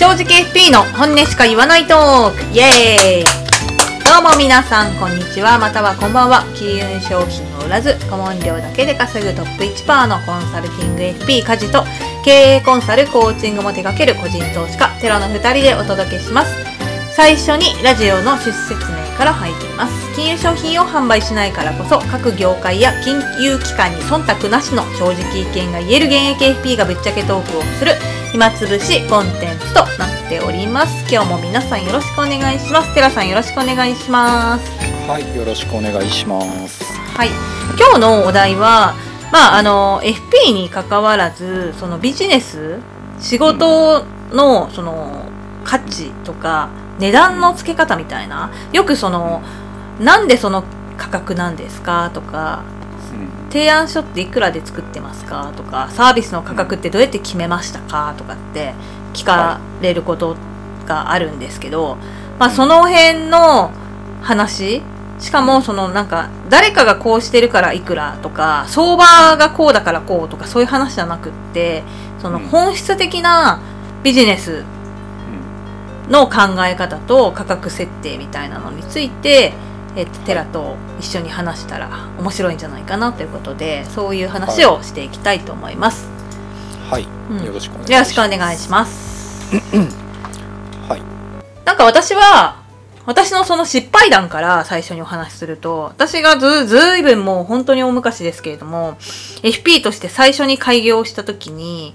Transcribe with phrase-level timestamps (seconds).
[0.00, 2.56] 正直 FP の本音しか言わないトーク。
[2.56, 3.24] イエーイ。
[4.02, 5.58] どうも皆さんこんにちは。
[5.58, 6.42] またはこんばんは。
[6.56, 11.84] 金融商品を売らず顧問料だけで稼ぐトップ1%のコンサルティング FP 家事と
[12.24, 16.56] 経営コンサルコーチングも手掛ける個人投資家テロの2人でお届けします。
[17.12, 19.92] 最初にラジオの出説明から入っています。
[20.16, 27.92] 金融商品を販売しないからこそ各業界や金融機関に忖度なしの正直意見が言える現役 FP がぶっちゃけトークをする。
[28.32, 31.12] 暇つぶしコンテンツとなっております。
[31.12, 32.94] 今日も皆さんよろしくお願いします。
[32.94, 34.70] テラさんよろしくお願いします。
[35.08, 36.84] はい、よろしくお願いします。
[37.16, 37.28] はい。
[37.76, 38.94] 今日のお題は
[39.32, 42.78] まああの FP に関わらずそのビジネス
[43.18, 45.24] 仕事のその
[45.64, 48.52] 価値とか値段の付け方みたいな。
[48.72, 49.42] よくその
[49.98, 50.62] なんでその
[50.96, 52.79] 価格なんですかとかうん、
[53.50, 55.52] 提案書っていくらで作ってますか？
[55.56, 58.14] とかサービスの価格ってどうやって決めましたか？
[58.16, 58.74] とかって
[59.12, 60.36] 聞かれること
[60.86, 61.96] があるんですけど、
[62.38, 63.72] まあ、その辺の
[64.22, 64.82] 話
[65.18, 71.82] しかもそのなんか誰かがこうしてるからいくらとか相場がこうだからこうとかそういう話じゃなくって
[72.20, 72.48] そのうん。
[72.48, 73.60] 本質的な
[74.02, 74.64] ビジネス
[76.08, 79.52] の考え方と価格設定みたいなのについて、
[79.96, 86.08] えっと、テラと一緒に話したら面白いんじゃないかなということでそういう話をしていきたいと思います。
[86.88, 87.92] はい、うんよろしくお願いします。
[87.92, 89.56] よろしくお願いします。
[90.88, 91.02] はい、
[91.64, 92.60] なんか私は
[93.06, 98.96] 私のその失敗談から最初にお話しすると私がずずいぶんもう本当に大昔ですけれども
[99.42, 101.94] FP として最初に開業した時に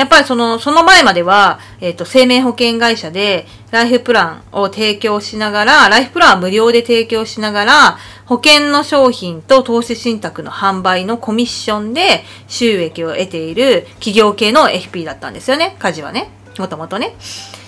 [0.00, 15.76] やっぱりその、その前までは、えっ、と、生命保険会社で、ライフプランを提供しながら、ライフプランは無料で提供しながら、保険の商品と投資信託の販売のコミッションで収益を得ている企業系の FP だったんですよね。
[15.78, 16.30] 家事はね。
[16.58, 17.14] もともとね。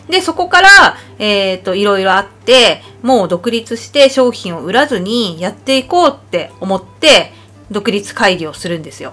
[0.09, 0.69] で、そこから、
[1.19, 7.35] えっ、と、いろいろあって、もう独立して商品を売らずにやっていこうって思って、
[7.71, 9.13] 独立会議をするんですよ。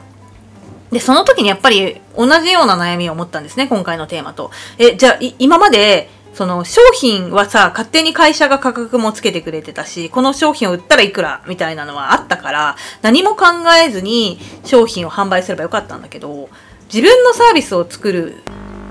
[0.91, 4.51] で、その時にやっぱり同じような悩みを持ったんですね、今回のテーマと。
[4.77, 13.45] え、じゃあ、今まで、その商品はさ、勝手に会社が価格もつけてくれてたし、この商品を売ったらいくらみたいなのはあったから、何も考
[13.85, 16.49] えずに商品を販売すればよかったんだけど、
[16.85, 18.37] 自分のサービスを作る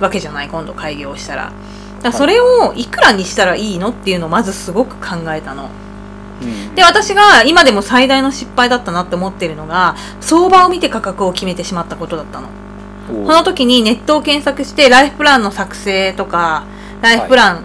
[0.00, 1.52] わけじゃない、今度開業したら。
[2.02, 5.70] だらそれをいくらにしたらいいのっていうのをまずすごく考えたの。
[6.40, 12.48] うん、で私が今でも最大の失敗だったなって思ってるのが相場を見て価格を決めてしまったことだったの。
[13.10, 16.64] おこの時にネットを検索してライフプランの作成とか
[17.00, 17.64] ライフプラン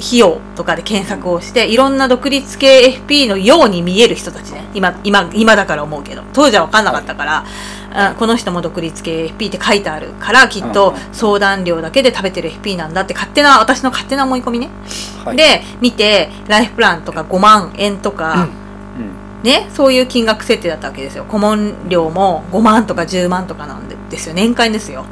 [0.00, 4.64] 費用とかで検索をして、い、ろんな独立系 FP のように見える人たちね。
[4.74, 6.22] 今今今だから思うけど。
[6.32, 7.44] 当時は分かんなかったから、
[7.92, 14.70] あこの人も独立系 FP って書いてあるからきっと相談料だけで食べてる FP なんだって勝手な私の勝手な思い込みね、
[15.24, 18.48] はい、で見てライフプランとか5万円とか、
[18.96, 21.24] うん、ね、そういう金額設定だったわけですよ。
[21.24, 24.34] 顧問料も5万とか10万とかなんでですよ。
[24.36, 25.04] 年間ですよ、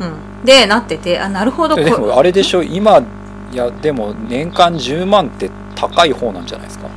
[0.00, 0.06] うん。
[0.06, 2.62] うん、でなっててあなるほどでもあれでしょ？
[2.64, 3.02] 今
[3.52, 6.88] いやでも年間10万って高い方なんじゃないですか。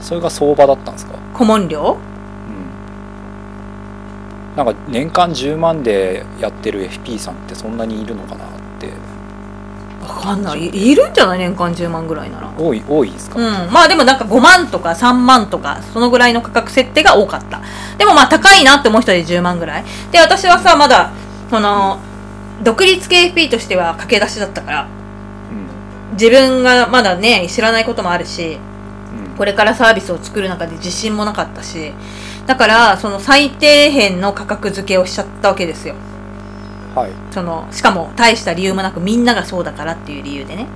[0.00, 1.14] それが相場だったんですか？
[1.34, 1.98] 顧問料？
[2.48, 2.50] う
[4.52, 4.56] ん。
[4.56, 8.48] なんか年間10万でやってる FP さんってそんなにいるのかなっ
[8.80, 8.88] て。
[10.06, 10.66] わかんない。
[10.66, 11.38] いいるんじゃない？
[11.38, 12.50] 年間10万ぐらいなら。
[12.58, 17.60] 多い多いですか、うん、まあでもなんか5万とか3万とかそのぐらいの価格設定が多かった。
[17.98, 19.84] でもまあ高いなって思う人で10万ぐらい。
[20.10, 21.12] で私はさまだ
[21.50, 21.98] その
[22.62, 24.88] 独立系 FP としては駆け出しだったから。
[24.98, 25.03] うん
[26.14, 28.58] 自分がまだね知らないこともあるし
[29.28, 29.36] うん。
[29.36, 31.92] これからサービスを作る中で自信もなかったし
[32.46, 35.94] だからその最低限の価格付けをしちゃったわけですよ。
[36.94, 40.66] はい、そのしかも大した理由もなくみんながそうだからっていう理由でね。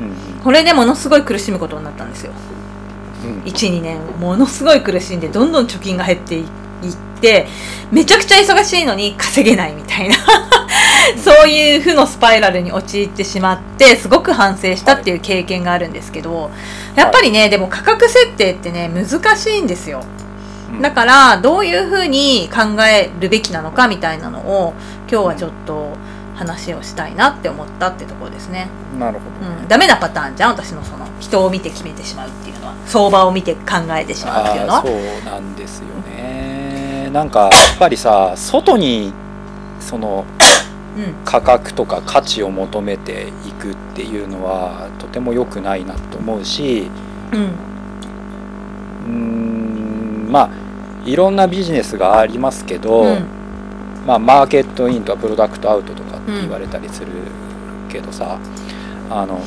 [0.00, 2.32] うんこれでものすごい苦しむことになったんですよ。
[3.24, 3.30] うん。
[3.30, 6.46] うん12年ものすごい苦しんでどんどん貯金が減っていっ
[7.20, 7.46] て
[7.90, 10.16] めちゃくちゃ忙しいのに稼げないみたいな。
[11.16, 16.50] そういう負のスパイラルに陥ってしまってすごく反省したっていう経験があるんですけど
[16.96, 20.02] やっぱりねでも価格設定ってね難しいんですよ。
[20.72, 20.82] うん。
[20.82, 24.74] だからどういうふうに考えるべきなのかみたいなのを
[25.10, 25.96] 今日はちょっと
[26.34, 28.68] 話をしたいなって思ったってところですね。
[28.98, 29.50] なるほど。
[29.62, 32.74] うん、ダメなパターンじゃん私のその人を見て決めてしまうっていうのは。
[32.86, 33.60] 相場を見て考
[33.92, 34.82] えてしまうっていうのは。
[34.82, 36.57] そうなんですよね
[37.10, 39.12] なんかやっぱりさ外に
[39.80, 40.24] その
[40.96, 41.14] うん。
[41.24, 46.90] 価格とか価値を求めていくっていうのはとても良くないなと思うし
[47.32, 47.40] うん。
[49.06, 50.50] うーんまあ
[51.04, 53.26] いろんなビジネスがありますけど、うん。
[54.06, 57.12] まあ、マーケットインとかプロダクトアウトとかって言われたりする
[57.90, 58.38] けどさ
[59.10, 59.40] あの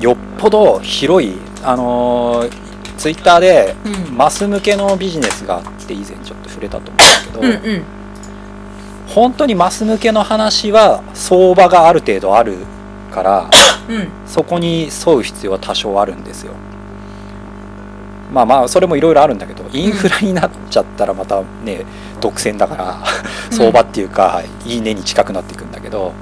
[0.00, 2.44] よっぽど広いあの
[2.96, 3.76] ツイッターで
[4.08, 4.16] うん。
[4.16, 7.82] マス向けのビジネスがあって以前ちょっと触れたと思うんだけど、うんうん。
[9.08, 12.58] 本当にマス向けの話は相場がある程度ある
[13.10, 13.50] から
[13.88, 14.08] うん。
[14.26, 16.54] そこに沿う必要は多少あるんですよ。
[18.32, 21.84] まあまあそれもいろいろあるんだけどインフラになっちゃったらまたね
[22.20, 23.02] 独占だから
[23.50, 26.12] 相場っていうか、いいねに近くなっていくんだけど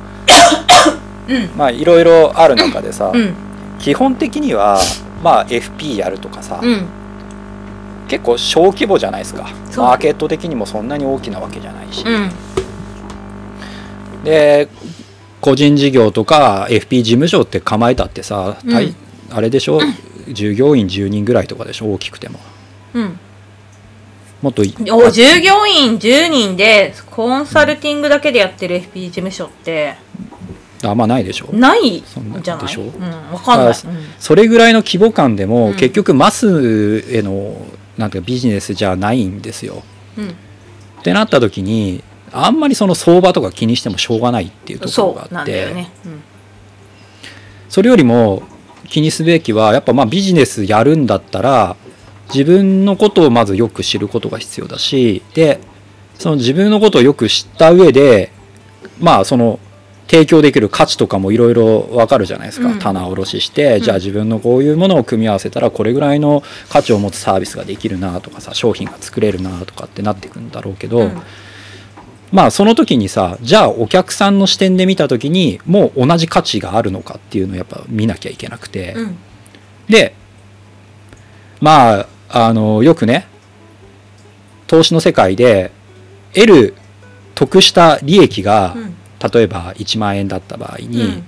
[1.28, 1.50] うん。
[1.54, 3.34] まあいろいろある中でさ、うん。
[3.78, 4.80] 基本的には
[5.22, 6.86] まあ FP やるとかさ、うん
[8.08, 9.48] 結構小規模じゃないですか。
[9.76, 12.30] マーケット的にもそんなに大きなわけじゃないし、うん。
[14.24, 14.68] で
[15.40, 18.72] 個人事業とか FP 事務所って構えたってさ、うん。
[18.72, 18.94] 大
[19.30, 19.80] あれでしょ？
[20.32, 21.92] 従業員10人ぐらいとかでしょ？
[21.92, 22.40] 大きくても。
[22.94, 23.18] うん。
[24.42, 29.96] もっといお従業員10人でコンサルティングだけでやってる FP 事務所って。
[30.84, 31.48] あんまないでしょ。
[31.52, 32.82] ないそんなじゃないでしょ？
[32.82, 33.68] うん、わかんない。
[33.70, 33.74] あ、
[34.18, 35.74] それぐらいの規模感でも、うん。
[35.74, 37.56] 結局マスへの
[37.98, 39.82] なんていうかビジネスじゃないんですよ。
[40.16, 40.24] うん。
[40.24, 40.34] うん
[40.98, 42.02] ってなった時に
[42.32, 45.72] あんまりその相場とか気にしてもしょうがないっていうところがあって。
[45.72, 46.22] ね、うん。
[47.68, 48.42] それよりも
[48.88, 51.76] 気にすべきはやっぱまあビジネスやるんだったら
[52.32, 55.60] 自分のことをまずよく知ることが必要だしで
[56.18, 58.32] その自分のことをよく知った上で
[58.98, 59.60] まあその
[60.08, 62.78] 提供できる価値とかもいろいろ分かるじゃないですか、うん。
[62.78, 63.82] 棚卸しして、ん。
[63.82, 71.22] じゃあ自分のこういうものを組み合わせたらこれぐらいの価値を持つサービスができるなとかさ商品が作れるなとかってなっていくんだろうけど、うん。
[72.32, 79.18] まあその時にさじゃあお客さんの視点で見た時にもう同じ価値があるのかっていうのをやっぱ見なきゃいけなくて、うん。
[79.88, 80.14] で
[81.60, 83.26] まああのよくね
[84.66, 85.70] 投資の世界で
[86.32, 86.74] 得る
[87.34, 88.97] 得した利益が、うん
[89.32, 91.24] 例えば1万円だった場合に、うん。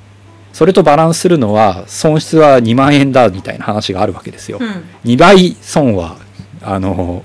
[0.52, 4.58] それとバランスするのは損失は2万円だみたいな話があるわけですよ。
[4.60, 4.84] うん。
[5.04, 6.16] 2倍損は
[6.62, 7.24] あの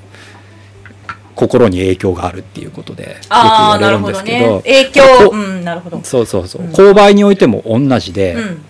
[1.35, 4.61] 心に影響があるっていうことでよく言われるんですけどね。
[4.63, 5.29] 影響。
[5.29, 5.99] こうんなるほど。
[6.03, 6.71] そうそうそう、うん。
[6.71, 8.61] 購買においても同じで、うん。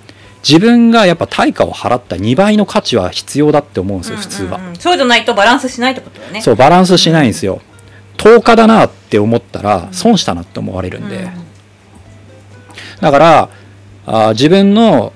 [0.48, 4.70] 自分がやっぱ対価を払った2倍の価値は必要だって思うんですよ普通は、うんうん。
[4.70, 6.42] うんそうじゃないとバランスしないってことだよね。
[6.42, 7.62] そうバランスしないんですよ。
[8.18, 11.45] 10日だなって思ったら損したなって思われるんで、うん
[13.06, 13.50] だから
[14.08, 15.14] あー自分の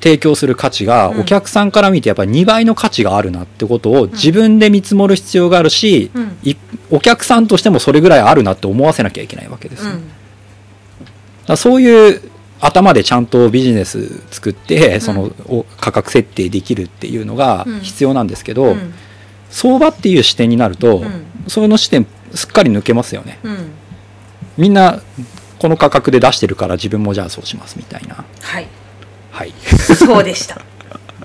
[0.00, 1.20] 提供する価値がうん。
[1.20, 6.36] お客さんから見てやっぱり2倍の価値があるなってことを自分で見積もる必要があるし、うん。
[6.42, 6.56] い
[6.90, 10.02] お客さんとしてもそれぐらいあるなって思わせなきゃいけないわけですよ、だか
[11.46, 12.22] らそういう
[12.60, 17.80] 頭でちゃんとビジネス作ってそのお価格設定できるっていうのがうん。
[17.80, 18.94] 必要なんですけど、うん。
[19.50, 21.24] 相場っていう視点になると、うん。
[21.46, 23.38] その視点すっかり抜けますよね。
[23.44, 23.70] うん。
[24.56, 25.00] みんな
[25.58, 28.24] この価格で出してるから自分もじゃあそうしますみたいな。
[28.40, 28.66] はい。
[29.30, 29.52] はい。
[29.96, 30.60] そうでした。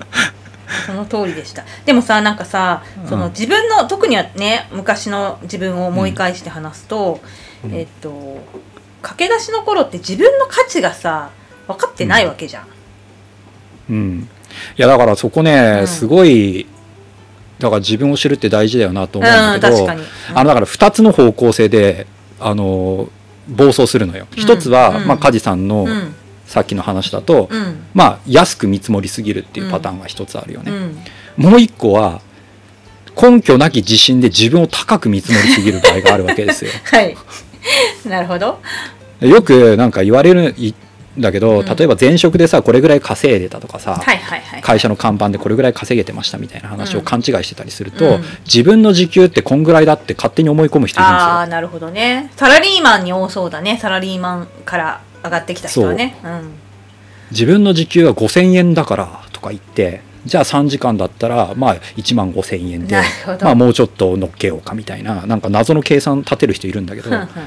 [0.85, 1.63] その通りでした。
[1.85, 7.21] でもさなんかさそのうん自分の特にはね昔の自分を思い返して話すと、
[7.63, 7.73] うん。
[7.73, 8.43] えっと
[9.01, 11.29] 駆け出しの頃って自分の価値がさ
[11.67, 12.67] 分かってないわけじゃん、
[13.89, 14.29] うん。
[14.77, 15.87] いやだからそこね、うん。
[15.87, 16.67] すごい
[17.59, 19.95] だから自分を知るって大事だよなと思うんうん、だけど、あ
[20.43, 22.07] のだから2つの方向性で
[22.39, 23.09] あの
[23.47, 24.27] 暴走するのよ。
[24.31, 24.39] うん。
[24.39, 25.07] 一つは、うん。
[25.07, 26.15] まあ、梶さんのうん。
[26.45, 27.85] さっきの話だと、うん。
[27.93, 30.71] まあ安く見積もりすぎるっていうパターンが一つあるよね。
[30.71, 30.97] うん。
[31.37, 32.21] もう一個は
[33.19, 36.71] 根拠なき自信で自分を高く見積もりすぎる場合があるわけですよ。
[36.85, 37.17] はい。
[38.05, 38.59] なるほど。
[39.21, 40.75] よくなんか言われるん
[41.17, 41.65] だけど、うん。
[41.65, 44.61] 例えば前職でさこれぐらい稼いでたとかさ、はいはいはい。
[44.61, 48.23] 会社の看板でこれぐらい稼げてましたみたいな話を勘違いしてたりすると、うん。
[48.45, 51.27] 自分の時給ってこんぐらいだって勝手に思い込む人いるんですよ。
[51.27, 52.31] ああなるほどね。
[52.35, 53.77] サラリーマンに多そうだね。
[53.81, 56.17] サラリーマンから上がってきた人はね。
[56.23, 56.27] う。
[56.27, 56.51] ん。
[57.31, 62.95] 自分の時給は5,000円だからとか言ってじゃあ3時間だったらまあ1万5,000円で
[63.41, 67.43] まあもうちょっと乗っけようかみたいななんか謎の計算立てる人いるんだけどふんふん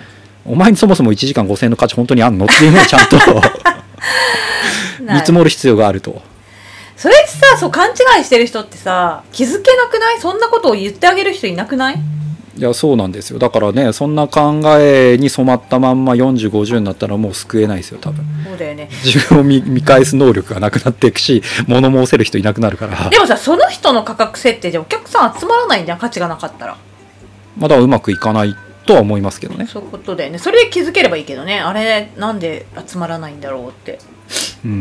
[0.48, 2.46] お前にそもそも1時間5,000円の価値本当にあんの？
[2.46, 3.16] っていうのをちゃんと。
[5.12, 6.20] 見積もる必要があると。
[6.96, 10.20] それってさそう勘違いしてる人ってさ気づけなくない？
[10.20, 12.00] そんなことを言ってあげる人いなくない？
[12.56, 13.38] いやそうなんですよ。
[13.38, 18.24] だからねそんな考えに染まったまんま4050になったらもう救えないですよ多分。
[18.48, 18.88] そうだよね。
[19.04, 23.10] 自分を見見返す能力がなくなっていくし物申せる人いなくなるから。
[23.10, 26.76] でもさその人の価格設定じゃお客さん集まらないんじゃん価値がなかったら。
[27.58, 29.66] まだうまくいかないとは思いますけどね。
[29.66, 30.38] そういうことだよね。
[30.38, 31.60] それで気づければいいけどね。
[31.60, 33.98] あれなんで集まらないんだろうって。
[34.64, 34.70] うん。
[34.70, 34.74] う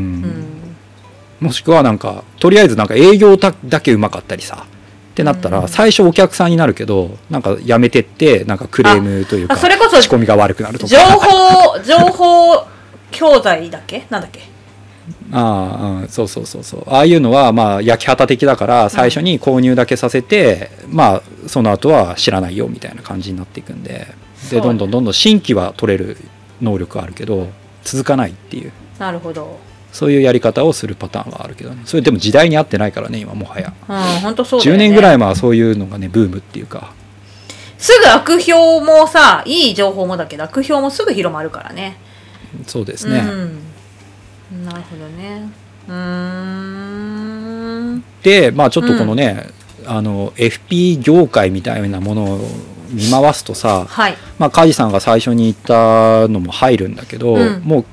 [1.43, 1.45] ん。
[1.47, 4.65] もしくはなんかとりあえずなんか営業だだけうまかったりさ。
[4.65, 5.55] ってなったうん。
[5.61, 12.67] ら最初お客さんになるけどなんかやめてってなんかクレームというかあそれこそ仕込みが悪くなると情か報情報
[13.11, 14.05] 教材だっけ？
[14.09, 14.41] なんだっけ？
[15.31, 16.83] ああ、うん、そうそうそうそう。
[16.87, 24.07] ああいうのはまあ焼き畑的だから最初に購入だけさせて、まあその後は知らないよみたいな感じになっていくんで。
[24.49, 26.17] でどんどんどんどん新規は取れる
[26.61, 27.47] 能力はあるけど
[27.83, 28.71] 続かないっていう。
[28.99, 29.59] なるほど。
[29.91, 31.81] そういうやり方をするパターンはあるけどね。
[31.85, 36.93] それでも時代に合ってないからね今もはや、うん本当そうだよ10ね年ぐらい前はそういうのがねブームっていうか。
[37.77, 41.97] すぐ悪評もさいい情報もだけど悪評もすぐ広まるからね。
[42.67, 43.59] そうですね、うん、
[44.63, 45.49] なるほどね。
[45.87, 45.95] うー
[47.95, 48.03] ん。
[48.23, 49.49] でまあちょっとこのね、
[49.85, 52.39] あの FP 業界みたいなものを
[52.89, 54.15] 見回すとさ、はい。
[54.39, 57.61] まあ、梶さんが最初に言ったのも入るんだけど、うん。
[57.63, 57.85] もう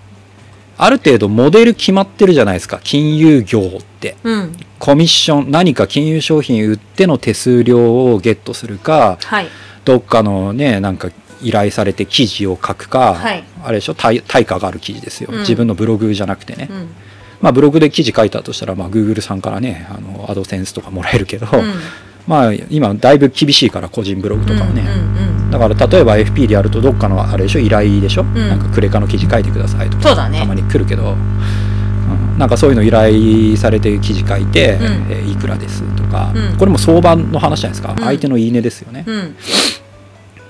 [0.78, 2.80] ある程度モデル決まってるじゃないですか。
[2.82, 4.16] 金融業って。
[4.24, 4.52] うん。
[4.78, 9.48] コミッション何か金融商品売っての手数料をゲットするかはい。
[9.84, 11.10] どっかのねなんか
[11.42, 13.44] 依頼されて記事を書くか、はい。
[13.64, 15.40] あれでしょ対対価がある記事ですよ、うん。
[15.40, 16.88] 自分のブログじゃなくてね、うん。
[17.40, 21.74] まあブログで記事書いたとしたら、まあ、Google さんからねあのアドセンスとかもらえるけど、うん。
[22.26, 24.84] まあ今だいぶ厳しいから個人ブログとかはね、
[25.50, 28.34] だから例えば FP でやるとどっかのあれでしょ依頼でしょ、ん。
[28.34, 30.38] なんかクレカの記事書いてくださいとかね。
[30.38, 32.38] たまに来るけど、うん。
[32.38, 34.82] なんかそういうの依頼されて記事書いて、うん。
[35.10, 36.56] えーいくらですとか、うん。
[36.56, 37.96] これも相場の話じゃないですか、ん。
[37.96, 39.36] 相手のいいねですよね、うん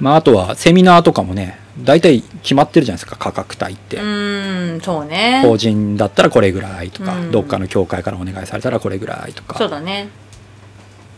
[0.02, 5.42] まあ、あとはセミナーとかもね大体決まってるじゃないですか価格帯って、うんそうね。
[5.46, 7.30] 法人だったらこれぐらいとか、うん。
[7.30, 9.56] どっかの協会からお願いされたらこれぐらいとか。
[9.56, 10.08] そうだね。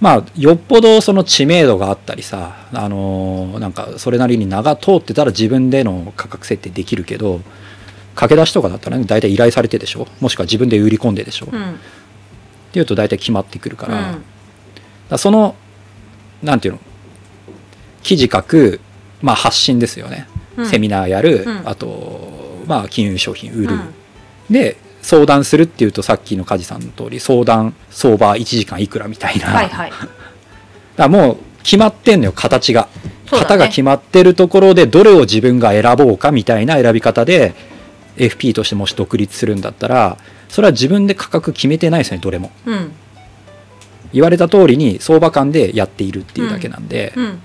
[0.00, 7.41] まあよっぽどその知名度があったりさ、あのーなんかそれなりに名が通ってたら自分での価格設定できるけど
[8.14, 10.07] 駆け出しとかだったらね大体依頼されてでしょ？
[10.21, 11.79] もしくは自分で売り込んででしょ、っうん。
[12.73, 14.19] ていうと大体決まってくるから,、
[15.11, 15.19] うん。
[15.19, 15.55] その
[16.43, 16.81] なんていうの？
[18.05, 18.81] 記事書く、
[19.21, 20.67] まあ、発信ですよね、うん。
[20.67, 21.69] セミナーやる、うん。
[21.69, 23.95] あと、まあ、金融商品売る、うん。
[24.49, 29.93] で相談するっていうとさっきの梶さんの通り相談相場1時間いくらみたいな、はいはい。
[30.97, 33.13] だもう決まってんのよ形が、ね。
[33.31, 37.55] 型が決まってるところでどれを自分が選ぼうかみたいな選び方で
[38.17, 40.19] FP としてもし独立するんだったら
[40.49, 42.53] それは自分で価格決めてないですねどれも。
[42.67, 42.93] うん。
[44.13, 47.39] 言われた通りに相場感でやっているっていうだけなんで、うん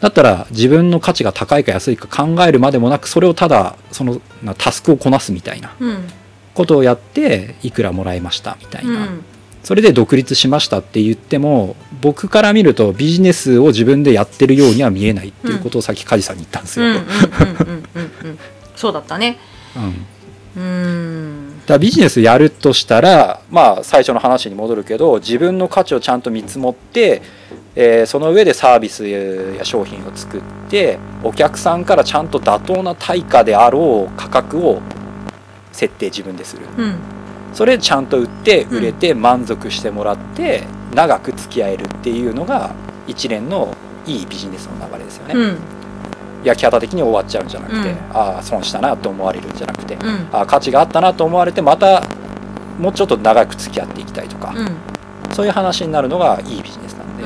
[0.00, 6.08] だったら自分の価値が高いか安いか考えるまでもなくそれをただそのなタスクをこなすみたいなうん。
[6.54, 9.24] ことをやっていくらもらいましたみたいな、うん。
[9.62, 16.86] それで独立しましたって言っても僕から見るとビジネスを自分でやってるようには見えないっていうことをさっき梶さんに言ったんですよ。
[18.74, 19.38] そうだったね。
[20.56, 20.62] うん。
[20.62, 21.62] うん。
[21.64, 27.22] だビジネスやるとしたらまあ最初の話に戻るけど自分の価値をちゃんと見積もって、
[27.80, 34.82] えーその上でサービスや商品を作ってお客さんからちゃんと妥当な対価であろう価格を
[35.70, 36.66] 設定自分でする。
[36.76, 36.96] うん。
[37.54, 42.74] それちゃんと売ってうん売れて満足してもらって長く付き合えるっていうのが
[43.06, 43.72] 一連の
[44.06, 45.58] いいビジネスの流れですよね、うん。
[46.42, 47.96] 焼き方的に終わっちゃうんじゃなくて、うん。
[48.12, 50.26] ああ損したなと思われるんじゃなくて、うん。
[50.32, 52.02] あ価値があったなと思われてまた
[52.80, 54.76] もうちょっと長く付き合っていきたいとか、うん。
[55.32, 57.24] そういう話になるのがいいビジネスなんで、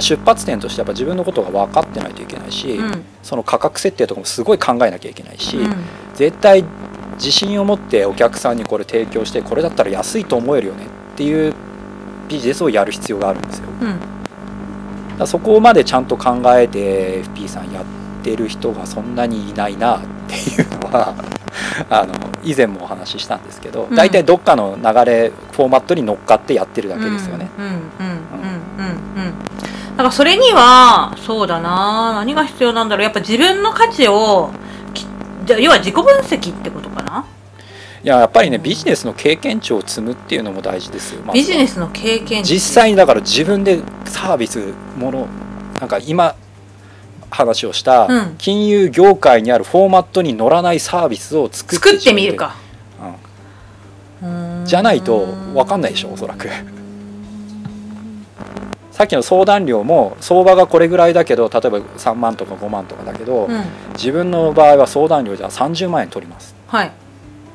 [0.00, 3.04] 出発点としてやっぱ自分のことが分かってないといけないし、うん。
[3.22, 5.74] その価格設定とかもすごい考えなきゃいけないし、うん。
[6.14, 6.64] 絶対
[7.14, 11.54] 自信を持ってお客さんにこれ提供してこれだったら安いと思えるよねっていう
[12.28, 13.68] ビジネスをやる必要があるんですよ。
[13.80, 14.12] うん。
[15.18, 17.84] らそこまでちゃんと考えて FP さんやっ
[18.22, 21.14] てる人がそんなにいないなっていうのは
[21.90, 23.96] あの以前もお話ししたんですけどうん。
[23.96, 27.48] 大体どっかの流れフォーマットに乗っかってやってるだけですよね。
[27.58, 27.64] うん
[29.92, 33.04] うんうんうんうんうんだからそれにはそうだな何が必要なんだろう。
[33.04, 34.50] やっぱ自分の価値を
[34.94, 35.06] き
[35.44, 37.26] じゃあ要は自己分析ってことかな？
[38.02, 41.22] いややっぱりねビジネスの経験値を積むっていうのも大事ですよ。
[41.32, 42.54] ビジネスの経験値。
[42.54, 45.28] 実際にだから自分でサービスもの
[45.78, 46.36] なんか今
[47.30, 48.34] 話をしたうん。
[48.38, 52.56] 金融業界にあるフォーマットに乗らないサービスを作って作ってみるか。
[54.22, 54.64] うん。
[54.64, 56.48] じゃないと分かんないでしょおそらく
[59.02, 63.64] さっきの相談料も相場がこれぐらいだけど例えば3万とか5万とかだけど、うん。
[63.94, 66.54] 自分の場合は相談料じゃあ30万円取ります。
[66.68, 66.86] はい。
[66.86, 66.90] っ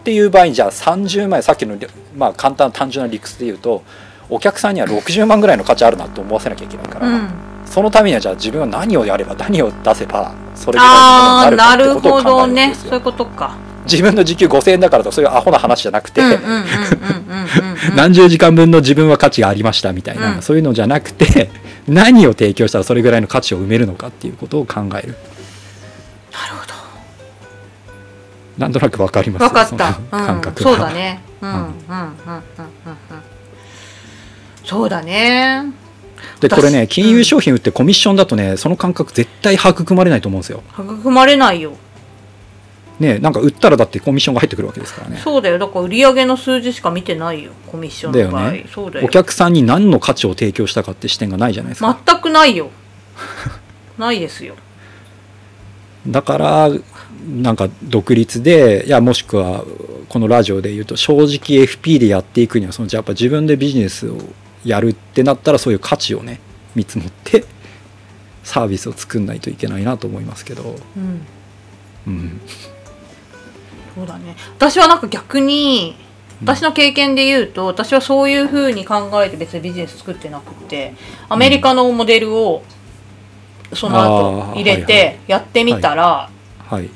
[0.03, 1.77] ていう場合にじゃあ30万円さっきの、
[2.17, 3.81] まあ、簡単な単純な理屈で言うと
[4.29, 7.29] お客さんには60万ぐらいの価値あるなと思わせなきゃいけないから、うん。
[7.65, 12.51] そのためにはじゃあ自分は何をやれば何を出せばそれぐらいのものにななるかってことをるほど考える。
[12.51, 12.89] んですよね。
[12.89, 13.57] そういうことか
[13.89, 16.21] 自分の時給5000円だからとそういうアホな話じゃなくて、
[17.95, 20.41] 何十時間分の自分は価値がありましたみたいな、うん。
[20.41, 21.49] そういうのじゃなくて
[21.87, 24.89] 何を提供したらそれぐらいの価値を埋めるのかっていうことを考える。
[24.89, 25.07] なる
[26.59, 26.73] ほど。
[28.57, 29.45] なんとなくわかります？
[29.45, 30.69] 分かった、感覚が。
[30.71, 31.21] そうだね。
[31.41, 31.49] うん。
[31.49, 32.13] うんうんうんうんうん
[34.63, 35.63] そうだね。
[36.41, 40.61] でこれね私金融商品売ってコミッションだとねその感覚絶対育まれないと思うんですよ。
[40.77, 41.73] 育まれないよ
[42.99, 45.17] ねなんか売ったらだってコミッションが入ってくるわけですからね。
[45.23, 45.59] そうだよ。
[45.59, 47.51] だから売上の数字しか見てないよ。
[47.67, 48.69] コミッションの場合だよね。
[48.73, 49.05] そうだよ。
[49.05, 52.69] お客さんに何の価値を提供したかって視点がないじゃないですか、全くないよ。
[53.97, 54.55] ないですよ。
[56.07, 56.69] だから
[57.27, 59.65] なんか独立でいやもしくは
[60.07, 64.17] このラジオで言うと正直 FP でやっていくにはそのじゃあやっぱ自分でビジネスを
[64.63, 66.39] やるってなったらそういう価値をね
[66.75, 67.43] 見積もって
[68.43, 71.21] サービスを作んないといけないなと思いますけど、うん。
[72.07, 72.41] うん、
[73.97, 74.35] そうだね。
[74.57, 75.95] 私はなんか逆に
[76.41, 80.93] 私の経験で言うと私はそういうふうに考えて別にビジネス作ってなくって
[81.29, 82.63] アメリカのモデルを
[83.73, 86.89] その後入れてやってみたらはい。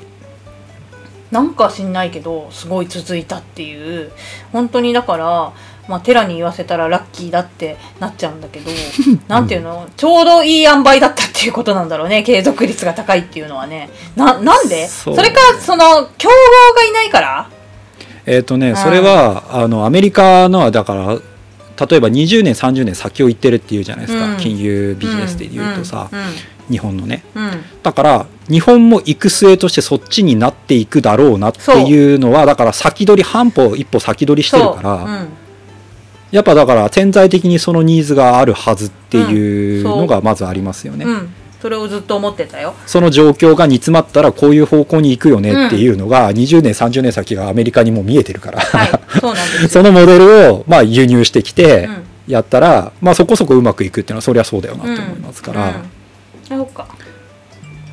[1.32, 4.12] なんか知んないけどすごい続いたっていう。
[4.52, 5.52] 本当にだから
[5.88, 8.70] まあテラに言わせたらラッキーだってなっちゃうんだけど
[9.28, 9.88] なんていうの？
[9.96, 12.22] ちょうどいい塩梅だったっていうことなんだろうね。
[12.22, 13.90] 継続率が高いっていうのはね。
[14.16, 14.88] ななんで？
[14.88, 17.50] それかその競合がいないから？
[18.26, 18.76] えっ、とねん。
[18.76, 21.18] それはあのアメリカのはだから
[21.86, 24.36] 例えば20年30年先を行ってるっていうじゃないですか、うん。
[24.36, 26.20] 金融ビジネスで言うとさ、うん。
[26.70, 27.24] 日本のね。
[27.34, 27.44] うん。
[27.44, 35.26] うんだから日本も行く末としてそっちになっていくだろうなっていうのはだから先取り半歩一歩先取りしてるから、
[36.32, 42.74] やっぱだから潜在的にそのニーズがあるはずっていうのがまずありますよね、うん、それをずっと思ってたよ。
[42.86, 49.68] その状況が煮詰まったらこういう方向に行くよねっていうのが20年30年先がアメリカにも見えてるから、はい、そうなんですよ。
[49.70, 52.02] そのモデルをまあ輸入してきてうん。
[52.26, 56.60] やったら、まあ、そこそこうまくいくっていうのはそりゃそうだよなと思いますから、うん。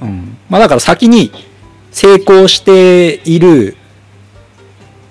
[0.01, 0.37] うん。
[0.49, 1.31] まあ、だから先に
[1.91, 3.75] 成功している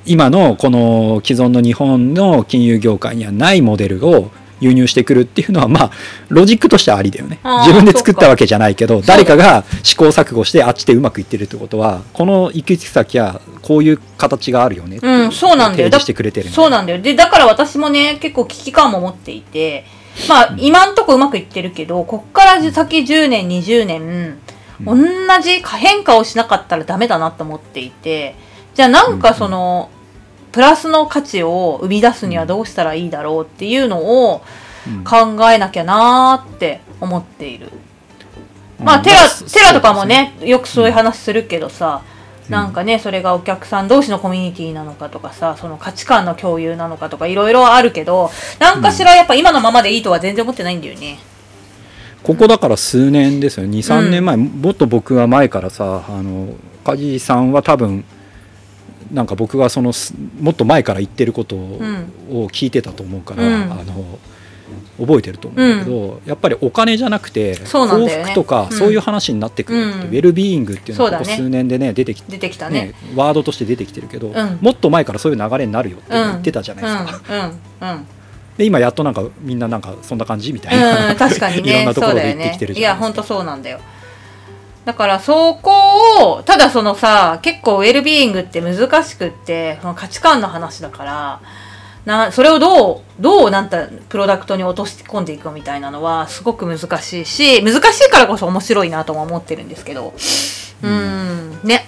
[0.08, 5.90] 今のこの既存の日本の金融業界にはないモデルを輸入してくるっていうのはまあ
[6.28, 15.84] ロジックとしてはありだよね自分で作ったわけじゃないけど誰かが試行錯誤してあっちでうまくいってるってことはこの行き先はこういう形があるよねってうん、そうなんだよ。
[15.84, 17.02] 提示してくれてるそうなんだよ。
[17.02, 19.84] で、だから私もね、結構危機感も持っていて、
[20.28, 24.38] まあ、今んとこうまくいってるけど、こっから先10年、20年、
[24.84, 24.96] 同
[25.42, 28.36] じ変化をしなかったらダメだなと思っていて、
[28.74, 29.90] じゃあなんかその、
[30.58, 34.42] プラスの価値を生み出すにはどうしたらいいだろうっていうのを
[34.88, 35.04] うん。
[35.04, 37.70] 考えなきゃなーって思っている。
[38.82, 42.02] まあ、うんテラ、そうテラとかもね、よくそういう話するけどさ、
[42.46, 42.52] うん。
[42.52, 51.20] なんかね、それがお客さん同士のコミュニティなのかとかさ、その価値観の共有なのかとかいろいろあるけど、なんかしらやっぱ今のままでいいとは全然思ってないんだよね。
[52.24, 56.48] ここだから数年ですよ23うん年前、もっと僕は前からさあの
[56.82, 58.04] 梶さんは多分
[59.12, 62.12] なんか僕がそのすもっと前から言ってることを,、ん。
[62.48, 63.72] 聞いてたと思うから、うん。
[63.72, 64.18] あの
[64.98, 67.58] 覚えてると思うんだけど、やっぱりお金じゃなくてね。
[67.64, 68.76] 幸福とか、うん。
[68.76, 69.84] そういう話になってくるうん。
[69.84, 72.88] ウェルビーイングっていうのがここ数年でね出てきて、出てきたね。
[72.88, 72.94] ね。
[73.14, 74.58] ワードとして出てきてるけど、うん。
[74.60, 77.34] もっと前からそういう流れになるよって言ってたじゃないですか。
[77.82, 78.06] うん、うん、うん。
[78.58, 83.22] で今やっとなんかみんななんかそんな感じみたいな、うん、確かに いろんねなところで言ってきてるじいやゃないですか。
[83.22, 83.78] 本当そうなんだよ
[84.88, 91.42] だからそこをただそのさ結構ウェルビーイングって難しくってその価値観の話だから
[92.06, 100.14] なそれをどうどうなんたプロダクトに落とし込んでいくかみたいなのはすごく難しいし難しいからこそ面白いなとも思ってるんですけど。
[100.82, 101.60] うん。
[101.64, 101.84] ね。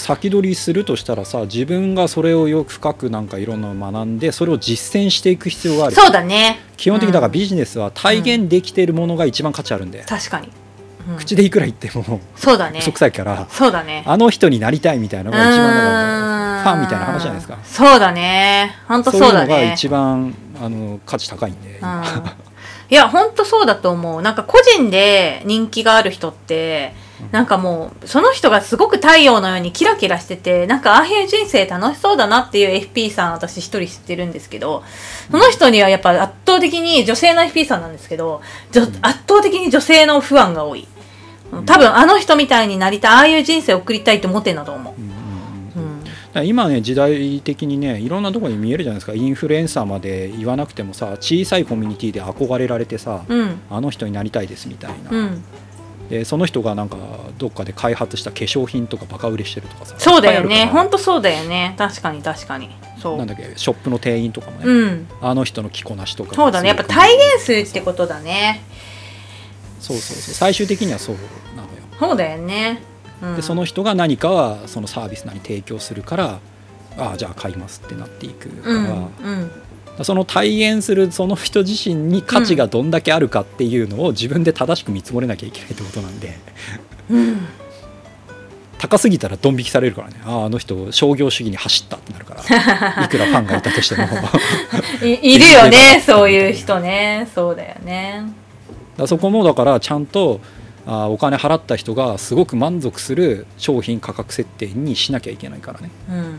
[0.00, 5.94] 先取りするとしたらさ自分がそれをよく深くなんかいろんなのを学んでそれを実践していく必要がある。
[5.94, 6.58] そうだね。
[6.76, 7.32] 基本的にだからうん。
[7.34, 10.69] ビジネスは体現できているものが一番価値あるんで、確かに、うん
[11.18, 12.78] 口でいくら言ってもそうだね。
[12.80, 14.04] 嘘くさいから、そうだね。
[14.06, 17.58] あの人になりたいみたいなのが一番だからファンみたいな話じゃないですか。
[17.64, 18.76] そうだね。
[18.86, 22.02] 本当そういうのがそうだね一番あの価値高いんで、うん。
[22.90, 24.22] いや本当そうだと思う。
[24.22, 26.92] なんか個人で人気がある人って
[27.32, 34.82] なんかもうその人がすごく太陽のようにキラキラしててなんかああいう人生楽しそうだなっていう FP さん私一人知ってるんですけど
[35.30, 38.42] その人にはやっぱ圧倒的に女性の FP さんなんですけど
[39.02, 40.86] 圧倒的に女性の不安が多い。
[41.66, 44.94] 多分あの人みたいになりたいああいう人生を送りたいって思ってんだと思う。
[46.44, 49.14] 今ね時代的にねいろんなところに見えるじゃないですか。
[49.14, 53.60] インフルエンサーまで言わなくてもさ小さいコミュニティで憧れられてさ、うん。
[53.68, 55.42] あの人になりたいですみたいな、うん
[56.10, 56.96] でその人がなんか
[57.38, 59.94] どっかで開発した化粧品とかバカ売れしてるとかさ。
[59.96, 60.66] そうだよね。
[60.66, 61.74] 本当そうだよね。
[61.78, 62.68] 確かに確かに。
[63.00, 63.16] そう。
[63.16, 65.08] なんだっけショップの店員とかもね、うん。
[65.22, 66.34] あの人の着こなしとか。
[66.34, 66.68] そうだね。
[66.68, 68.64] やっぱ体現するってことだね。
[69.78, 70.34] そうそうそう。
[70.34, 71.16] 最終的にはそう
[71.56, 71.68] なのよ。
[71.98, 72.82] そうだよね。
[73.22, 73.36] うん。
[73.36, 76.40] でその人が何かはそのサービスなり提供するから
[76.98, 79.52] ああじゃあ買いますってなっていくから、うんうん
[80.02, 86.38] その体現するその人自身に価値がどんだけあるかっていうのを自分で正しく見積もれなきゃいけないってことなんで。
[87.10, 87.46] うん。
[88.78, 90.14] 高すぎたらドン引きされるからね。
[90.24, 92.40] あああの人商業主義に走ったってなるから。
[93.04, 94.06] いくらファンがいたとしても。
[95.02, 96.02] い いるよね。
[96.04, 97.28] そういう人ね。
[97.34, 98.24] そうだよね。
[98.96, 100.40] らそこもだからちゃんと
[100.86, 105.90] ああお金払った人がすごく満足する商品価格設定にしなきゃいけないからね。
[106.08, 106.38] うん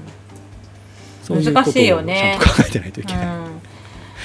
[1.36, 2.38] そういうことを難しいよね。
[2.42, 3.26] ちゃんと考えてないといけない、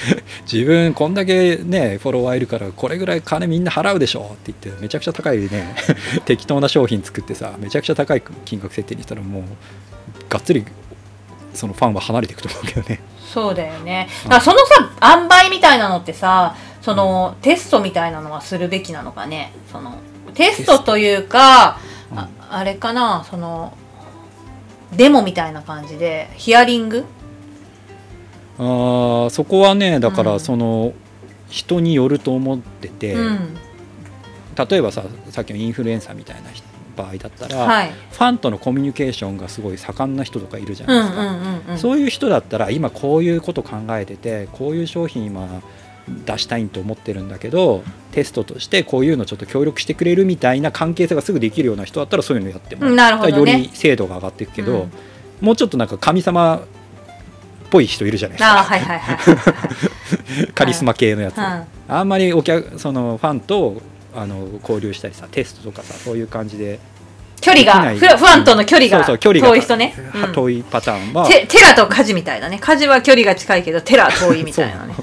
[0.51, 5.75] 自分こんだけねフォロワーいるからこれぐらい金みんな払うでしょって言ってめちゃくちゃ高いね
[6.25, 9.43] 適当な商品作ってさめちゃくちゃ高い金額設定にしたらもう
[10.29, 10.65] がっつり
[11.53, 12.99] そのファンは離れていくと思うけどね。
[13.33, 14.07] そうだよね。
[14.23, 19.53] だからそのさ塩梅みたいなのってさそのテストみたいなのはするべきなのかね？
[19.71, 19.95] その
[20.33, 20.79] テスト。
[20.79, 21.79] というか
[22.11, 22.19] うん。
[22.19, 23.25] ああれかな？
[23.29, 23.75] その
[24.95, 27.05] デモみたいな感じでヒアリング？
[28.59, 30.93] あーそこはねだかうんらその
[31.49, 33.57] 人によると思ってて、うん。
[34.69, 37.91] 例えばささっきのインフルエンサーみたいな人場合だったら、はい。
[37.91, 41.09] ファンとのコミュニケーションがすごい盛んな人とかいるじゃないで
[41.61, 45.61] すか、そういう人だったら今こういうこと考えててこういう商品今
[46.25, 53.51] 出したいと思ってるんだけどテストとしてこういうのちょっと協力してくれるみたいな関係性がすぐできるような人だったらそういうのやってもうんなるほどね。
[53.53, 54.91] より精度が上がっていくけど、うん。
[55.41, 56.61] もうちょっとなんか神様っ
[57.69, 58.63] ぽい人いるじゃないですか。
[58.63, 58.99] はいはい。
[58.99, 59.13] は
[60.49, 60.53] い。
[60.53, 61.63] カリスマ系のやつ、うん。
[61.87, 63.81] あんまりお客そのファンと
[64.15, 66.79] あの交流したりさテストとかさそういう感じで
[67.47, 70.33] 距離がフファンとの距離が遠い人ね、うん。
[70.33, 72.59] 遠いパターンは、テテラとカジみたいなね。
[72.59, 74.93] カジは距離が近いけどテラは遠いみたいなね。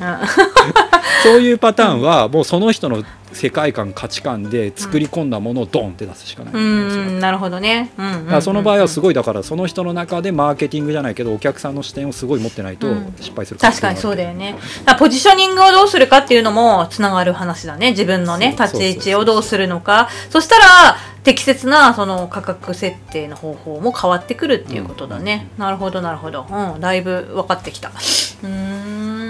[1.23, 3.03] そう いうパターンはもうその人の
[3.35, 8.19] 世界観価値観で作り込んだものをドンって出すしかない、うんうんなるほどね、うんうんうん。
[8.19, 13.15] うんだからその場合はすごいだからその人の中でマーケティングじゃないけどお客さんの視点をすごい持ってないとうん。
[13.21, 14.57] 失敗する確かにそうだよね。
[14.99, 17.91] ポジショニングをどうするかっていうのもつながる話だね。
[17.91, 20.09] 自分のね立ち位置をどうするのか。
[20.31, 20.65] そしたら
[21.25, 26.47] 適切なその価格設定の方法も変わってくるっていうことだね、なるほどなるほど。
[26.51, 27.89] うんだいぶ分かってきた。
[27.89, 29.24] うーん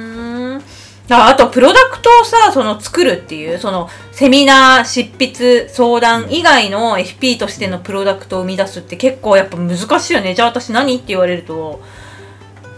[1.11, 10.35] ああとプロダクトをさその作るっていうそのセミナー執筆相談以外の FP としてのプロダクトを生み出すって結構やっぱ難しいよね。
[10.35, 11.83] じゃあ私何って言われると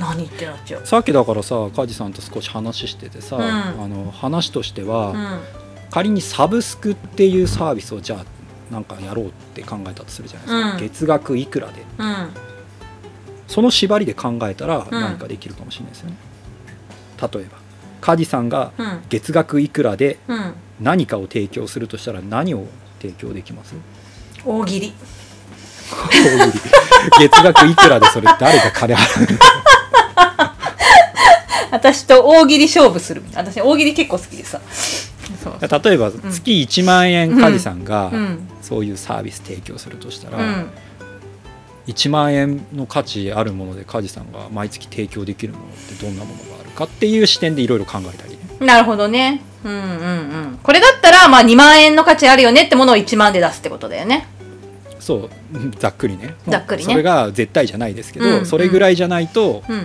[0.01, 0.87] 何ってなっちゃう。
[0.87, 3.45] さっきだからさ梶さんと少し話しててさ、うん。
[3.45, 5.41] あの話としては、うん。
[5.91, 8.25] 仮にサブスクっていうサービスをじゃあ
[8.73, 10.79] なんかやろうって考えたとするじゃないですか、うん。
[10.79, 12.29] 月額いくらでうん。
[13.47, 15.01] その縛りで考えたらうん。
[15.01, 16.17] 何かできるかもしれないですよね、
[17.21, 17.66] 例えば
[18.01, 19.03] 梶さんがうん。
[19.09, 20.55] 月額いくらでうん。
[20.81, 22.67] 何かを提供するとしたら何を
[23.01, 23.75] 提供できます？
[24.45, 24.93] 大喜利。
[27.19, 29.39] 月額いくらでそれ誰が金払う
[31.71, 33.23] 私と大喜利勝負する。
[33.35, 34.61] 私大喜利結構好きでさ。
[35.61, 38.49] 例えば月1万円梶さんがうん。
[38.61, 40.71] そういうサービス提供するとしたら、うん。
[41.87, 46.56] 1万円の価値あるもので梶さんが毎月提供できるものってどんなものが？
[46.77, 48.39] かっていう視点でいろいろ考えたりね。
[48.61, 49.43] なるほどね。
[49.65, 49.83] うんうんう
[50.55, 50.59] ん。
[50.63, 54.29] これだったらまあ2万円の価値あるよねってものを1万で出すってことだよね。
[55.01, 55.31] そう。
[55.55, 56.35] う んざっくりね。
[56.49, 56.93] ざっくりね。
[56.93, 59.77] それが絶対じゃないですけど、うんそれぐらいじゃないと,、うん。
[59.77, 59.79] う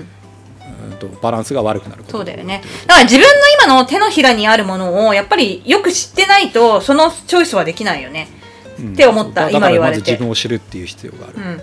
[0.94, 2.62] んとバランスが悪くなることそうだよね。
[2.86, 3.30] だから自分の
[3.66, 8.28] 今の手のひらにあるものをやっぱりよく知ってないとそのチョイスはできないよね。
[8.80, 8.94] うん。
[8.94, 10.00] って思っただ今言われて。
[10.02, 11.62] だからまず自分を知るっていう必要がある、うん。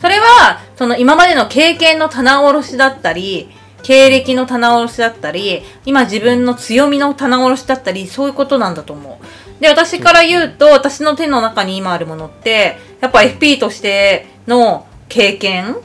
[0.00, 3.50] それはその今までの経験の棚卸しだったり
[3.82, 9.60] 経歴の棚卸しだったり今自分の強みの棚卸しだったりそういうことなんだと思う。
[9.60, 15.76] で私から言うと私の手の中に今あるものってやっぱ FP としての経験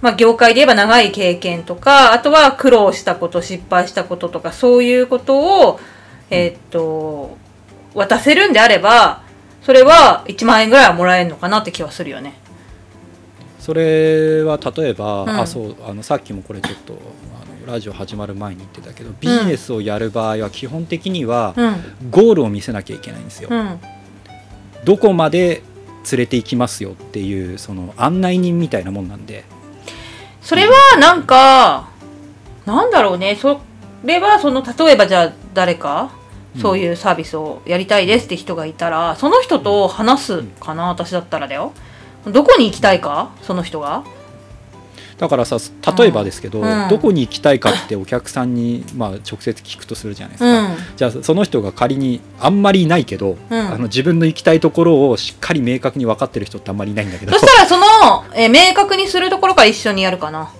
[0.00, 5.80] まあ業界で言えば長い経験とかあとは苦労したこと失敗したこととかそういうことを
[6.30, 7.36] えーっと
[7.94, 9.22] 渡せるんであれば
[9.62, 12.34] それは1万円ぐらいはもらえるのかなって気はするよね
[13.60, 15.30] それは例えば、うん。
[15.30, 22.10] あそうあのさっきもこれちょっとあのラジオ始まる前に言ってたけどビジネスをやる場合は基本的にはうん。
[22.10, 23.78] ゴールを見せなきゃいけないんですよ、うん。
[24.84, 25.62] どこまで
[26.10, 29.44] 連れて行きますよっていうその案内人みたいなもんなんで。
[30.40, 31.90] それはなんか、
[32.64, 33.36] なんだろうね。
[33.36, 33.60] そ
[34.02, 36.12] れはその例えばじゃあ誰か
[36.56, 36.62] うん。
[36.62, 41.72] そういうサービスをやりたいですって人がいたら、その人と話すかな私だったらだよ
[42.26, 43.30] どこに行きたいか？
[43.42, 44.04] その人が。
[45.18, 45.58] だからさ
[45.98, 46.88] 例えばですけど、うん。
[46.88, 50.76] どこに行きたいかってお客さんに、まあ、直接聞くとするじゃないですか、うん。
[50.96, 53.58] じゃあその人が仮にあんまりいないけど、うん。
[53.58, 57.32] あの自分の行きたいところをしっかり明確に分かってる人ってあんまりいないんだけど。
[57.32, 57.84] そしたらその、
[58.34, 60.50] えー明確にするところから一緒にやるかな？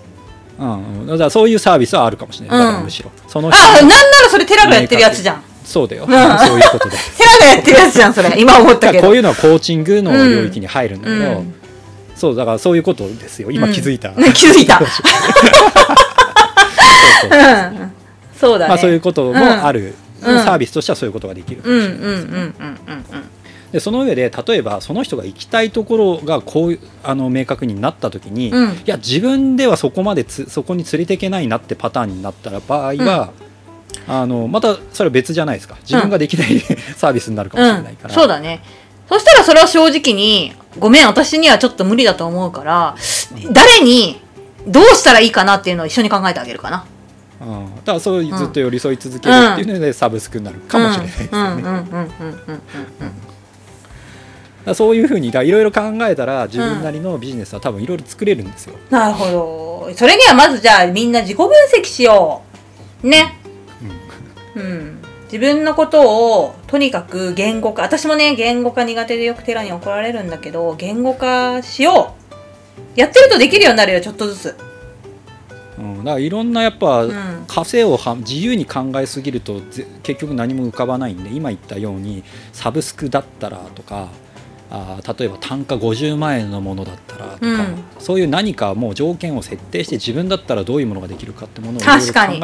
[0.59, 3.11] うんうん、だからそういうサービスはあるかもしれない、だからうんむしろ。
[3.29, 6.09] その人あなんならそれテラがやってるやつじゃんそうだよ、ん。
[6.09, 8.35] そういうことでテ ラがやってるやつじゃんそれ。
[8.37, 9.07] 今思ったけど。
[9.07, 11.55] こういうのはコーチングの領域に入るんだけど、うん。
[12.17, 13.53] そうだからそういうことですよ。
[13.53, 14.83] 今気づいた、うん気づいた。
[18.39, 18.69] そうだね。
[18.69, 20.41] まあ、そういうこともある、うん。
[20.41, 22.55] サービスとしてはそういうことができる、うんうんうんうんうん。
[23.71, 28.73] でその上で例えばその人が行きたいところがこういうあの明確になった時に、うん。
[28.73, 33.31] いや自分ではそこまでつそこに連れていけないなってパターンになったら場合は、
[34.09, 35.77] あのまたそれは別じゃないですか。
[35.83, 36.61] 自分ができない、
[36.97, 38.63] サービスになるかもしれないから、そうだね。
[39.09, 42.95] そしたらそれは正直にごめん私にはちょっと無理だと思うから
[43.53, 44.21] 誰に
[44.67, 46.85] どうしたらいいかなっていうのを一緒に考えてあげるかな。
[47.41, 51.39] うんだからそういうずっと寄り添い続けるっていうので、サブスクになるかもしれないですよね。
[51.39, 51.57] うん。
[51.57, 51.63] うん。
[51.63, 51.75] うん。
[51.75, 51.75] うん。
[51.75, 51.89] うん。
[51.89, 52.07] うん。
[52.27, 52.61] うん。
[53.11, 58.75] だからそういうふうにいろいろ考えたら自分なりのビジネスは多分いろいろ作れるんですよ。
[58.91, 59.95] なるほど。
[59.97, 62.43] それにはまずじゃあみんな自己分析しよ
[63.03, 63.09] う。
[63.09, 63.40] ね
[64.55, 64.99] うん。
[65.25, 72.15] 自分のことをとにかく言語化私もね言語化苦手でよくテラに怒られるんだけど言語化しよ
[72.97, 72.99] う。
[72.99, 74.57] やってるとできるようになるよちょっとずつ。
[75.79, 77.45] うん、だからいろんなやっぱん。
[77.47, 84.09] 稼をは自由に考えすぎるとぜ結局何も浮かばないんで今言ったようにサブスクだったらとか
[84.71, 87.85] あー例えば単価50万円のものだったらとか、うん。
[87.99, 91.89] そういう何かもう条件を設定して自分だったらどういうものができるかってものを考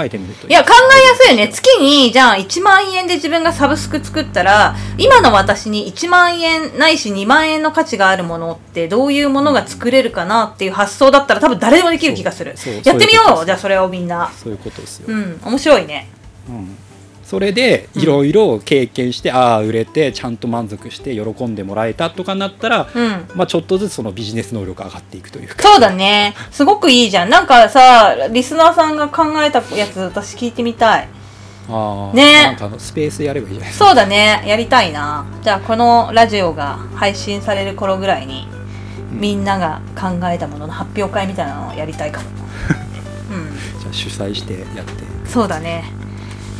[0.04, 1.48] えてみるといや考えやすいよね。
[1.48, 12.56] 月にじゃあ1万円で自分がサブスク作ったら今の私に1万円ないし2万円の価値があるものってどういうものが作れるかなっていう発想だったら多分誰でもできる気がする。
[12.84, 13.44] やってみよう。
[13.44, 14.32] じゃあそれをみんな。
[14.36, 15.06] そういうことですよ。
[15.08, 16.08] うん面白いね。
[16.48, 16.76] うん
[17.26, 23.28] それでいろいろ経験して、ああ売れてちゃんと満足して喜んでもらえたとかなったら、うん。
[23.34, 25.56] まあ、ちょっとずつそのビジネス能力が上がっていくというか。
[25.60, 26.36] そうだね。
[26.52, 27.28] すごくいいじゃん。
[27.28, 31.08] なんかさリスナーさんが考えたやつ私聞いてみたい。
[31.68, 32.44] あーね。
[32.44, 33.86] なんかあのスペースやればいいじゃないですか。
[33.86, 34.44] そうだね。
[34.46, 35.26] やりたいな。
[35.42, 38.46] じゃあこのラジオが配信される頃ぐらいに
[39.10, 42.28] みんなが考えたものの発表会みたいなのをやりたいかも。
[43.34, 43.80] うん。
[43.80, 45.02] じゃあ主催してやって。
[45.28, 45.90] そうだね。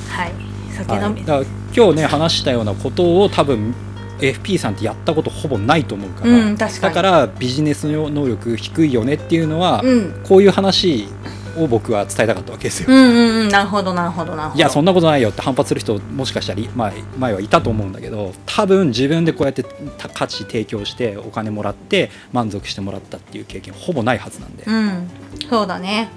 [0.08, 0.45] はい
[0.84, 3.74] 酒飲み、はい、今日ね話したようなことを多分
[4.20, 6.94] FP さんってやったことほぼないと思うから、うん確かに。
[6.94, 10.22] だからビジネスの能力低いよねっていうのは、うん。
[10.24, 11.08] こういう話
[11.58, 12.86] を僕は伝えたかったわけですよ。
[12.88, 14.58] うんうんうんなるほどなるほどなるほど。
[14.58, 25.10] いやそんなことないよって反発する人もしかしたら前前はいたと思うんだけど多分自分でこうやってた価値提供してお金もらって満足してもらったっていう経験ほぼないはずなんで、うん。
[25.48, 26.08] そうだね。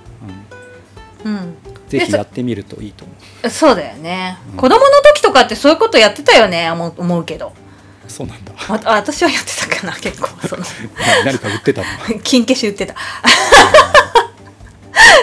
[1.25, 1.31] うん。
[1.31, 1.55] うん
[1.89, 3.49] ぜひやってみるといいと思う。
[3.49, 4.57] そうだよね、うん。
[4.57, 6.69] 子供の時とかってそういうことやってたよね。
[6.71, 7.53] 思う思うけど。
[8.07, 8.53] そうなんだ。
[8.67, 10.29] ああ私はやってたかな結構。
[10.47, 10.63] その。
[11.25, 11.87] 何か売ってたの？
[12.23, 12.95] 金消し売ってた。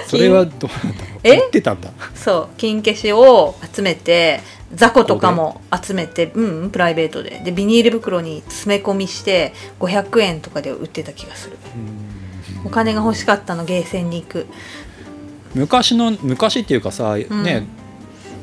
[0.06, 1.20] それはどうなんだろう。
[1.22, 1.36] え？
[1.38, 1.90] 売ってたんだ。
[2.14, 2.56] そう。
[2.56, 4.40] 金消しを集めて
[4.74, 7.40] 雑魚とかも集めてうんうんプライベートで。
[7.44, 11.58] でビニール袋に詰め込みして500円とかで売ってた気がする。
[12.64, 14.46] お金が欲しかったのゲーセンに行く
[15.56, 17.42] 昔の昔っていうかさ、ん。
[17.42, 17.66] ね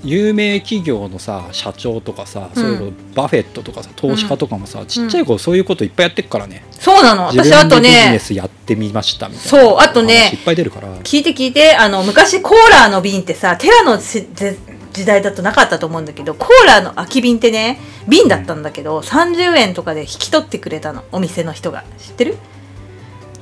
[0.05, 7.31] 有名企業のさ社長とかさ、そういうのバフェットとかさ投資家とかもさ、ちっちゃい頃そういうこといっぱいやってっからね、そうなの。
[7.31, 10.89] 自私あと分でビジネねスやってみましたみたいなそうあとね話いっぱい出るから。
[11.03, 21.05] 聞いて聞いてあの昔コーラーの瓶ってさテラの時代だとなかったと思うんだけどコーラーの空き瓶ってね瓶だったんだけど30円とかで引き取ってくれたの。
[21.13, 21.85] お店の人が。
[21.97, 22.37] 知ってる？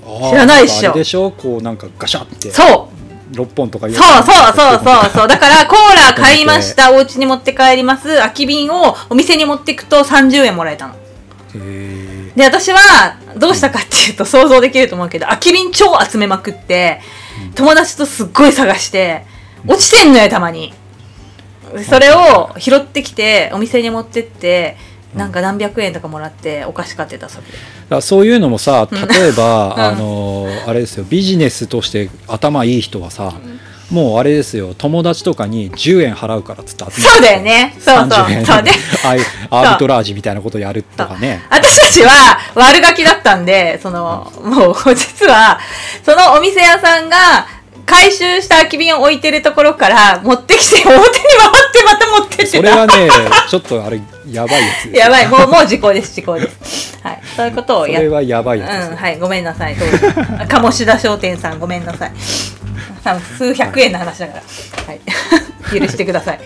[0.03, 0.91] 知らないっしょ。
[0.91, 1.31] あれでしょ？
[1.31, 2.51] こうなんかガシャって。
[2.51, 2.90] そう
[3.31, 5.27] 6本とかそうそうそうそうそう。
[5.27, 6.91] だから、コーラ買いました。
[6.93, 8.17] お家に持って帰ります。
[8.17, 10.93] 空き瓶をお店に持っていくと30円もらえたの。
[10.93, 10.97] へ
[11.55, 17.01] えで、私は、どうしたかっていうと想像できると思うけど、空き瓶超集めまくって、
[17.55, 19.25] 友達とすっごい探して、
[19.67, 20.73] 落ちてんのよ、たまに。
[21.89, 24.77] それを拾ってきて、お店に持ってって、
[25.15, 27.53] なんか何百円とかもらってお菓子買ってたそれで。
[27.89, 29.07] だそういうのもさうん。
[29.07, 29.81] 例えば、うん。
[29.81, 33.33] あのあれですよビジネスとして頭いい人はさ、
[33.89, 37.75] もうあれですよ友達とかに10円払うからっつって集めてそうだよね。
[37.77, 38.07] そうそう。
[38.07, 38.45] 30円。
[38.45, 38.71] そうで
[39.03, 41.41] ああいうアービトラージみたいなことやるとかね。
[41.49, 45.59] 私たちは悪ガキだったんで、その、もう実は、
[46.05, 47.17] そのお店屋さんが
[47.85, 53.09] 回収した空き瓶を置いてるところから持ってきて表に回ってまた持ってってそれはね
[53.49, 55.27] ちょっとあれやばいやつですやばい。
[55.27, 56.97] もう もう時効です時効です。
[57.03, 57.21] はい。
[57.35, 59.75] そういうことをやっそれはやばいやつですうん、はい、ごめんなさい。
[59.75, 59.97] どうぞ。
[60.47, 62.11] 鴨志田商店さん、ごめんなさい。
[63.03, 64.41] 多分数百円の話だから、
[64.85, 64.99] はい、
[65.79, 66.39] 許してください。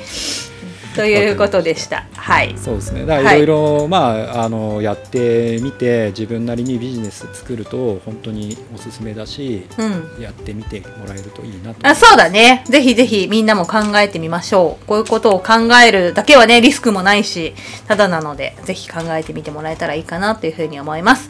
[0.96, 2.06] ということでした。
[2.16, 2.56] はい。
[2.58, 3.98] そうですねだからはいいろいろ、ま
[4.40, 9.84] ああのやってみて自分なりにビジネス作ると本当におすすめだしう
[10.20, 10.22] ん。
[10.22, 12.64] やってみてもらえるといいなとあそうだね。
[12.68, 14.86] ぜひぜひみんなも考えてみましょう。
[14.86, 15.54] こういうことを考
[15.86, 17.54] えるだけはね、リスクもないし、
[17.88, 21.30] ただなので、ぜひ考えてみてもらえたらいいかなというふうに思います。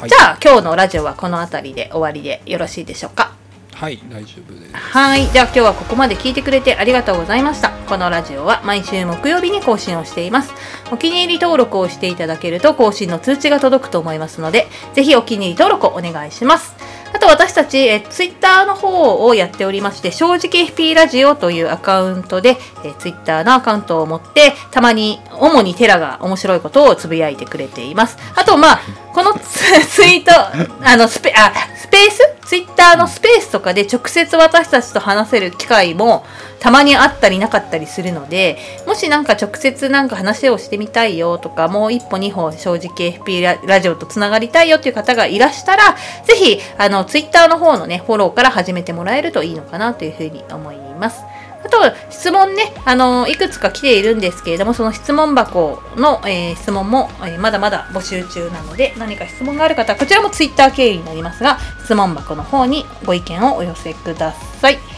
[0.00, 3.41] はいじゃあ、今日のラジオはこの辺りで終わりでよろしいでしょうか？
[3.82, 5.26] はい大丈夫ですはい。
[5.26, 7.70] じゃあ今日はここまで聞いてくれてありがとうございました。
[7.88, 10.54] このラジオは毎週木曜日に更新をしています。
[10.92, 16.76] お気に入り登録をしていただけると更新の通知が届くと思いますので、ぜひお気に入り登録をお願いします。
[17.14, 28.16] あと私たち、えツイッターの方をやっておりまして、正直 FP ラジオというアカウントで、えツイッターのアカウントを持って、たまに、主にテラが面白いことをつぶやいてくれています。
[28.34, 28.80] あと、まあ、
[29.12, 30.32] このツツイート、
[30.84, 32.32] あの、スペ、あ、スペース？
[32.46, 36.26] ツイッターのスペースとかで直接私たちと話せる機会も
[36.62, 51.24] たまにあったりなかったりするので、もしなんか直接なんか話をしてみたいよとか、もう一歩二歩正直 FP ララジオとつながりたいよっていう方がいらしたら、ぜひ、あの、ツイッターの方のね、フォローから始めてもらえるといいのかなというふうに思います。
[51.64, 51.78] あと、
[52.10, 64.91] 質問ね、あの、いくつか来ているんですけれども、その質問箱の、えー質問も、えーまだまだ募集中なので、何か質問がある方は、こちらもツイッター経由になりますが、質問箱の方にご意見をお寄せください。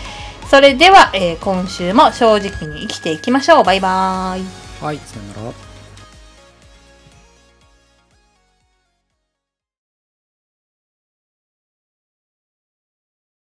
[0.54, 3.64] それでは、えー今週も正直に生きていきましょう。
[3.64, 4.44] バイバーイ。
[4.80, 5.63] はいさよなら